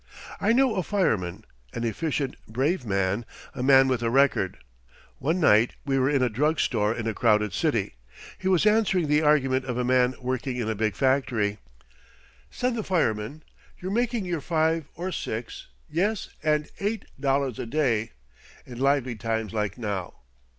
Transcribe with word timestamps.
I 0.39 0.51
know 0.51 0.77
a 0.77 0.81
fireman, 0.81 1.45
an 1.75 1.83
efficient, 1.83 2.35
brave 2.47 2.87
man 2.87 3.23
a 3.53 3.61
man 3.61 3.87
with 3.87 4.01
a 4.01 4.09
record. 4.09 4.57
One 5.19 5.39
night 5.39 5.75
we 5.85 5.99
were 5.99 6.09
in 6.09 6.23
a 6.23 6.27
drug 6.27 6.59
store 6.59 6.91
in 6.91 7.05
a 7.05 7.13
crowded 7.13 7.53
city 7.53 7.97
he 8.39 8.47
was 8.47 8.65
answering 8.65 9.07
the 9.07 9.21
argument 9.21 9.65
of 9.65 9.77
a 9.77 9.83
man 9.83 10.15
working 10.19 10.55
in 10.55 10.67
a 10.67 10.73
big 10.73 10.95
factory. 10.95 11.59
Said 12.49 12.73
the 12.73 12.81
fireman: 12.83 13.43
"You're 13.77 13.91
making 13.91 14.25
your 14.25 14.41
five 14.41 14.87
or 14.95 15.11
six 15.11 15.67
yes, 15.87 16.29
and 16.41 16.67
eight 16.79 17.05
dollars 17.19 17.59
a 17.59 17.67
day, 17.67 18.13
in 18.65 18.79
lively 18.79 19.13
times 19.15 19.53
like 19.53 19.77
now. 19.77 20.15